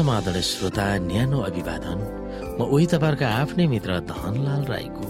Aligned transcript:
समाधान 0.00 0.40
श्रोता 0.40 0.84
न्यानो 1.04 1.38
अभिवादन। 1.44 1.98
म 2.56 2.64
उही 2.64 2.86
तपाईँहरूका 2.88 3.28
आफ्नै 3.28 3.66
मित्र 3.68 4.00
धनलाल 4.08 4.62
राईको। 4.64 5.06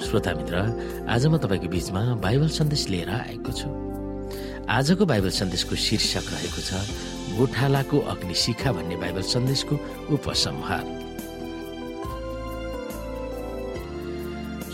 श्रोता 0.00 0.32
मित्र 0.40 0.56
आज 1.04 1.26
म 1.28 1.36
तपाईँको 1.36 1.68
बीचमा 1.68 2.02
बाइबल 2.24 2.48
सन्देश 2.48 2.88
लिएर 2.88 3.10
आएको 3.12 3.52
छु। 3.52 3.68
आजको 4.72 5.04
बाइबल 5.04 5.30
सन्देशको 5.36 5.74
शीर्षक 5.76 6.26
रहेको 6.32 6.60
छ 6.64 6.80
गोठालाको 7.36 7.96
अग्नि 8.12 8.34
शिखा 8.34 8.72
भन्ने 8.72 8.96
बाइबल 9.04 9.24
सन्देशको 9.36 9.74
उपसंहार। 10.16 10.84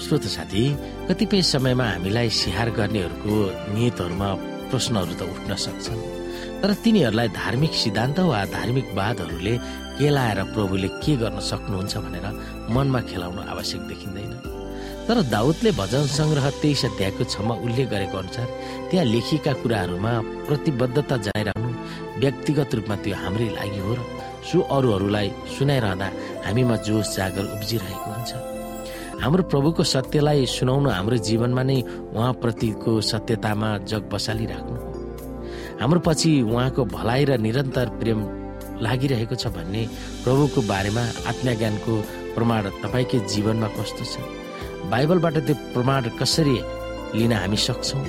श्रोत 0.03 0.25
साथी 0.39 0.65
कतिपय 1.11 1.43
समयमा 1.43 1.87
हामीलाई 1.91 2.31
सिहार 2.31 2.71
गर्नेहरूको 2.79 3.35
नियतहरूमा 3.75 4.31
प्रश्नहरू 4.73 5.15
त 5.21 5.23
उठ्न 5.35 5.53
सक्छन्। 5.67 6.01
तर 6.63 6.71
तिनीहरूलाई 6.83 7.29
धार्मिक 7.37 7.73
सिद्धान्त 7.75 8.19
वा 8.33 8.41
धार्मिक 8.57 8.87
वादहरूले 8.99 9.55
केलाएर 9.99 10.39
प्रभुले 10.55 10.89
के 11.03 11.13
गर्न 11.23 11.39
सक्नुहुन्छ 11.51 11.95
भनेर 12.05 12.27
मनमा 12.75 13.01
खेलाउनु 13.11 13.43
आवश्यक 13.53 13.83
देखिँदैन। 13.91 14.33
तर 15.07 15.17
दाउदले 15.35 15.71
भजन 15.75 16.05
सङ्ग्रह 16.19 16.47
तेइस 16.63 16.85
अध्यायको 16.85 17.25
छमा 17.27 17.55
उल्लेख 17.67 17.87
गरेको 17.91 18.17
अनुसार 18.19 18.49
त्यहाँ 18.91 19.07
लेखिएका 19.15 19.53
कुराहरूमा 19.63 20.13
प्रतिबद्धता 20.47 21.17
जनाइरहनु 21.27 21.71
व्यक्तिगत 22.23 22.75
रूपमा 22.75 22.97
त्यो 23.03 23.15
हाम्रै 23.23 23.49
लागि 23.59 23.81
हो 23.83 23.93
र 23.99 24.01
सो 24.47 24.59
अरूहरूलाई 24.77 25.29
सुनाइरहँदा 25.59 26.09
हामीमा 26.47 26.77
जोस 26.87 27.17
जागर 27.17 27.45
उब्जिरहेको 27.59 28.09
हुन्छ। 28.15 28.52
हाम्रो 29.21 29.43
प्रभुको 29.53 29.83
सत्यलाई 29.85 30.47
सुनाउनु 30.47 30.89
हाम्रो 30.91 31.17
जीवनमा 31.29 31.63
नै 31.63 31.79
उहाँप्रतिको 32.17 33.01
सत्यतामा 33.01 33.69
जग 33.91 34.09
बसाली 34.13 34.47
राख्नु 34.47 34.77
हो। 34.77 34.89
हाम्रो 35.81 36.01
पछि 36.01 36.31
उहाँको 36.43 36.85
भलाइ 36.97 37.25
र 37.25 37.37
निरन्तर 37.39 37.89
प्रेम 38.01 38.19
लागिरहेको 38.83 39.35
छ 39.35 39.47
भन्ने 39.55 39.83
प्रभुको 40.25 40.61
बारेमा 40.67 41.05
आत्मज्ञानको 41.31 41.93
प्रमाण 42.35 42.63
तपाईँकै 42.83 43.19
जीवनमा 43.33 43.69
कस्तो 43.79 44.05
छ? 44.05 44.15
बाइबलबाट 44.91 45.37
त्यो 45.47 45.55
प्रमाण 45.75 46.03
कसरी 46.19 46.57
लिन 47.19 47.33
हामी 47.33 47.57
सक्छौँ? 47.57 48.05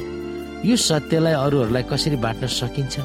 यो 0.66 0.76
सत्यलाई 0.76 1.34
अरूहरूलाई 1.46 1.84
कसरी 1.92 2.18
बाँट्न 2.26 2.48
सकिन्छ? 2.48 2.96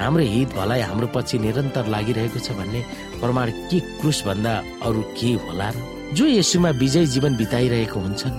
हाम्रो 0.00 0.24
हित 0.24 0.48
भलाइ 0.56 0.80
हाम्रो 0.88 1.06
पछि 1.14 1.38
निरन्तर 1.38 1.86
लागिरहेको 1.94 2.38
छ 2.42 2.58
भन्ने 2.58 2.80
प्रमाण 3.20 3.50
के 3.70 3.78
क्रुसभन्दा 4.00 4.54
अरू 4.86 5.02
के 5.14 5.32
होला 5.44 5.70
र? 5.70 5.95
जो 6.14 6.26
यसुमा 6.26 6.70
विजय 6.70 7.06
जीवन 7.06 7.36
बिताइरहेको 7.36 8.00
हुन्छन् 8.00 8.34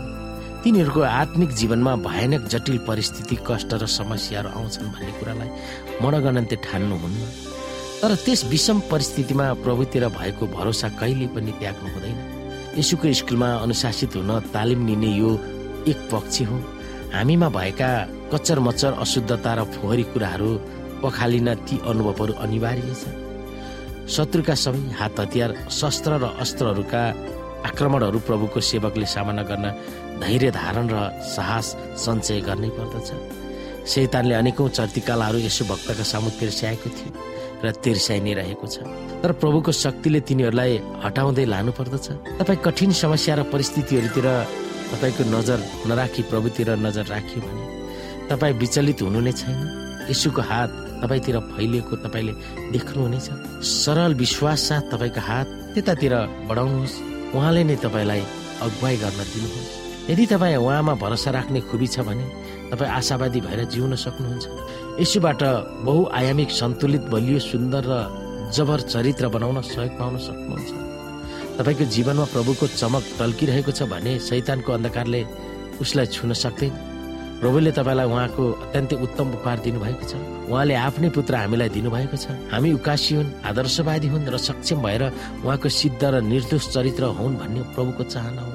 तिनीहरूको 0.63 1.01
आत्मिक 1.01 1.49
जीवनमा 1.51 1.95
भयानक 1.99 2.47
जटिल 2.47 2.77
परिस्थिति 2.87 3.37
कष्ट 3.47 3.73
र 3.73 3.85
समस्याहरू 3.85 4.49
आउँछन् 4.49 4.91
भन्ने 4.93 5.11
कुरालाई 5.19 5.49
मनगणन्ते 6.01 6.55
ठान्नुहुन्न। 6.63 7.23
तर 8.01 8.15
त्यस 8.23 8.45
विषम 8.45 8.79
परिस्थितिमा 8.91 9.45
प्रभुतिर 9.63 10.07
भएको 10.15 10.47
भरोसा 10.47 10.89
कहिले 10.95 11.27
पनि 11.35 11.51
त्याग्नु 11.59 11.89
हुँदैन। 11.93 12.17
यसुको 12.79 13.13
स्कुलमा 13.13 13.49
अनुशासित 13.65 14.15
हुन 14.15 14.31
तालिम 14.55 14.87
लिने 14.87 15.11
यो 15.17 15.31
एक 15.91 15.99
पक्ष 16.11 16.41
हो। 16.47 16.57
हामीमा 17.13 17.47
भएका 17.49 17.89
कच्चर 18.33 18.59
मच्चर 18.59 18.91
अशुद्धता 19.03 19.53
र 19.53 19.63
फोहोरी 19.75 20.03
कुराहरू 20.13 20.51
पखालिन 21.03 21.49
ती 21.67 21.75
अनुभवहरू 21.83 22.33
अनिवार्य 22.33 22.95
छ 22.95 23.03
शत्रुका 24.07 24.55
सबै 24.55 24.81
हात 24.99 25.19
हतियार 25.19 25.51
शस्त्र 25.71 26.11
र 26.23 26.25
अस्त्रहरूका 26.39 27.03
आक्रमणहरू 27.65 28.19
प्रभुको 28.27 28.59
सेवकले 28.61 29.05
सामना 29.05 29.43
गर्न 29.49 29.65
धैर्य 30.21 30.51
धारण 30.51 30.85
र 30.93 30.97
साहस 31.35 31.67
सञ्चय 31.97 32.39
गर्नै 32.47 32.69
पर्दछ। 32.77 33.09
शैतानले 33.87 34.33
अनेकौं 34.35 34.67
चर्तिकालाहरू 34.77 35.37
यसो 35.47 35.63
भक्तका 35.65 36.03
सामु 36.03 36.29
तिर्स्याएको 36.39 36.89
थियो 36.89 37.11
र 37.63 37.65
तिर्स्याइ 37.83 38.19
नै 38.19 38.33
रहेको 38.39 38.65
छ। 38.67 38.85
तर 39.23 39.31
प्रभुको 39.41 39.71
शक्तिले 39.71 40.19
तिनीहरूलाई 40.27 40.73
हटाउँदै 41.03 41.45
लानु 41.45 41.71
पर्दछ। 41.73 42.07
तपाईँ 42.39 42.61
कठिन 42.61 42.91
समस्या 42.93 43.33
र 43.39 43.41
परिस्थितिहरूतिर 43.49 44.27
तपाईँको 44.91 45.23
नजर 45.33 45.59
नराखी 45.89 46.21
प्रभुतिर 46.29 46.69
नजर 46.85 47.05
राख्यो 47.09 47.39
भने 47.41 47.63
तपाईँ 48.29 48.53
विचलित 48.61 49.01
हुनु 49.01 49.19
नै 49.23 49.31
छैन। 49.31 49.59
यसुको 50.11 50.41
हात 50.41 50.69
तपाईँतिर 51.01 51.37
फैलिएको 51.55 51.95
तपाईँले 52.03 52.33
देख्नुहुनेछ। 52.75 53.27
सरल 53.63 54.13
विश्वास 54.15 54.59
साथ 54.67 54.83
तपाईँको 54.91 55.21
हात 55.21 55.47
त्यतातिर 55.73 56.13
बढाउनुहोस्। 56.47 56.95
उहाँले 57.35 57.63
नै 57.63 57.75
तपाईँलाई 57.83 58.21
अगुवाई 58.63 58.95
गर्न 59.03 59.19
दिनुहोस् 59.33 59.75
यदि 60.09 60.25
तपाईँ 60.31 60.55
उहाँमा 60.63 60.93
भरोसा 61.03 61.29
राख्ने 61.31 61.59
खुबी 61.67 61.87
छ 61.87 61.99
भने 62.07 62.25
तपाईँ 62.71 62.91
आशावादी 62.99 63.39
भएर 63.43 63.59
जिउन 63.67 63.95
सक्नुहुन्छ। 63.95 64.45
यसुबाट 65.03 65.41
बहुआयामिक 65.83 66.49
सन्तुलित 66.51 67.03
बलियो 67.11 67.39
सुन्दर 67.43 67.83
र 67.91 67.93
जबर 68.55 68.79
चरित्र 68.87 69.27
बनाउन 69.27 69.61
सहयोग 69.61 69.93
पाउन 69.99 70.15
सक्नुहुन्छ। 70.27 70.71
तपाईँको 71.59 71.85
जीवनमा 71.91 72.25
प्रभुको 72.31 72.65
चमक 72.79 73.03
टल्किरहेको 73.19 73.71
छ 73.75 73.83
भने 73.91 74.19
शैतानको 74.23 74.71
अन्धकारले 74.71 75.21
उसलाई 75.83 76.05
छुन 76.15 76.33
सक्दैन। 76.33 76.73
प्रभुले 77.43 77.71
तपाईँलाई 77.75 78.07
उहाँको 78.07 78.43
अत्यन्तै 78.63 78.95
उत्तम 79.05 79.27
उपहार 79.35 79.57
दिनुभएको 79.59 80.05
छ। 80.07 80.36
उहाँले 80.47 80.75
आफ्नै 80.75 81.09
पुत्र 81.11 81.35
हामीलाई 81.35 81.69
दिनुभएको 81.69 82.17
छ। 82.17 82.31
हामी 82.51 82.71
उकासी 82.79 83.13
हुन् 83.15 83.33
आदर्शवादी 83.43 84.07
हुन् 84.07 84.29
र 84.31 84.37
सक्षम 84.39 84.79
भएर 84.81 85.03
उहाँको 85.43 85.69
सिद्ध 85.69 86.03
र 86.03 86.21
निर्दोष 86.23 86.63
चरित्र 86.73 87.03
हुन् 87.19 87.37
भन्ने 87.37 87.61
प्रभुको 87.75 88.03
चाहना 88.03 88.41
हो। 88.41 88.51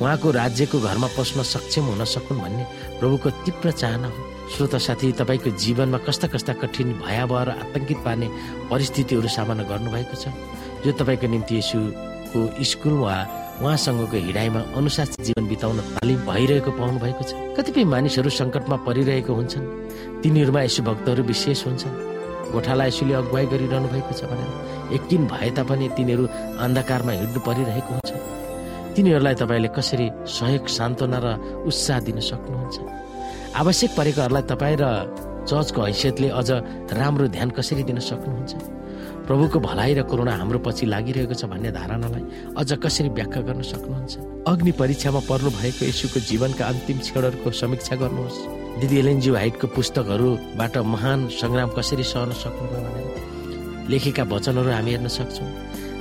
उहाँको 0.00 0.28
राज्यको 0.30 0.78
घरमा 0.80 1.08
पस्न 1.18 1.42
सक्षम 1.44 1.84
हुन 1.92 2.04
सकुन् 2.04 2.40
भन्ने 2.40 2.64
प्रभुको 3.00 3.28
तीव्र 3.44 3.70
चाहना 3.72 4.08
हो। 4.08 4.20
श्रोत 4.48 4.74
साथी 4.80 5.12
तपाईँको 5.20 5.50
जीवनमा 5.60 5.98
कस्ता 6.08 6.26
कस्ता 6.32 6.52
कठिन 6.64 7.04
भयावह 7.04 7.42
र 7.42 7.50
आतंकित 7.60 7.98
पार्ने 8.00 8.28
परिस्थितिहरू 8.72 9.28
सामना 9.28 9.62
गर्नुभएको 9.68 10.16
छ। 10.16 10.32
जो 10.80 10.92
तपाईँको 10.96 11.26
निम्ति 11.28 11.54
यसुको 11.58 12.40
स्कुल 12.64 12.94
वा 13.04 13.16
उहाँसँगको 13.58 14.16
हिँडाइमा 14.16 14.60
अनुशासित 14.78 15.20
जीवन 15.26 15.44
बिताउन 15.50 15.78
तालिम 15.98 16.20
भइरहेको 16.30 16.70
पाउनु 16.78 16.98
भएको 17.02 17.22
छ। 17.26 17.34
कतिपय 17.58 17.84
मानिसहरू 17.90 18.30
सङ्कटमा 18.30 18.76
परिरहेको 18.86 19.32
हुन्छन्। 19.34 19.66
तिनीहरूमा 20.22 20.60
यसो 20.62 20.82
भक्तहरू 20.86 21.22
विशेष 21.26 21.66
हुन्छन्। 21.66 21.94
गोठालाई 22.54 22.88
यसुले 22.88 23.14
अगुवाई 23.18 23.46
गरिरहनु 23.52 23.88
भएको 23.90 24.12
छ 24.14 24.20
भनेर 24.30 24.94
यकिन 24.94 25.22
भए 25.26 25.50
तापनि 25.58 25.86
तिनीहरू 25.98 26.24
अन्धकारमा 26.64 27.12
हिँड्नु 27.18 27.40
परिरहेको 27.42 27.90
हुन्छ। 27.98 28.10
तिनीहरूलाई 28.94 29.34
तपाईँले 29.42 29.68
कसरी 29.74 30.06
सहयोग 30.38 30.64
सान्त्वना 30.78 31.18
र 31.18 31.26
उत्साह 31.66 31.98
दिन 32.06 32.18
सक्नुहुन्छ? 32.30 32.76
आवश्यक 33.58 33.90
परेकाहरूलाई 33.98 34.44
तपाईँ 34.54 34.78
र 34.78 34.84
चर्चको 35.50 35.80
हैसियतले 35.82 36.28
अझ 36.30 36.48
राम्रो 36.94 37.26
ध्यान 37.34 37.50
कसरी 37.58 37.82
दिन 37.82 37.98
सक्नुहुन्छ? 38.06 38.77
प्रभुको 39.28 39.60
भलाइ 39.60 39.92
र 39.92 40.02
करुणा 40.08 40.32
हाम्रो 40.40 40.58
पछि 40.64 40.88
लागिरहेको 40.88 41.34
छ 41.36 41.44
भन्ने 41.52 41.70
धारणालाई 41.76 42.24
अझ 42.56 42.70
कसरी 42.80 43.08
व्याख्या 43.12 43.42
गर्न 43.44 43.60
सक्नुहुन्छ? 43.60 44.12
अग्नि 44.48 44.72
परीक्षामा 44.72 45.20
पर्नु 45.28 45.50
भएको 45.52 45.84
यशुको 45.84 46.18
जीवनका 46.32 46.64
अन्तिम 46.64 46.98
क्षणहरूको 47.04 47.50
समीक्षा 47.52 47.94
गर्नुहोस्। 48.00 48.38
दिदी 48.80 48.96
एलएनजी 48.98 49.30
हाइटको 49.36 49.66
पुस्तकहरूबाट 49.76 50.74
महान 50.80 51.28
सङ्ग्राम 51.28 51.68
कसरी 51.76 52.04
सहन 52.08 52.32
सक्नुभयो 52.40 52.80
भनेर। 52.88 53.86
लेखेका 53.92 54.24
वचनहरू 54.32 54.70
हामी 54.72 54.90
हेर्न 54.96 55.08
सक्छौँ। 55.12 55.48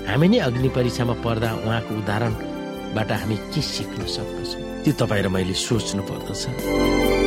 हामी 0.07 0.27
नै 0.31 0.39
अग्नि 0.47 0.69
परीक्षामा 0.71 1.15
पर्दा 1.19 1.49
उहाँको 1.67 1.91
उदाहरणबाट 1.99 3.11
हामी 3.11 3.37
के 3.51 3.61
सिक्न 3.75 4.07
सक्दछौँ? 4.07 4.87
त्यो 4.87 4.93
तपाईँ 5.03 5.23
र 5.23 5.27
मैले 5.27 5.51
सोच्नु 5.51 6.01
पर्दछ। 6.07 7.26